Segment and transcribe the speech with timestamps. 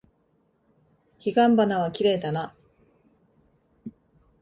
[1.19, 2.55] 彼岸花はきれいだな。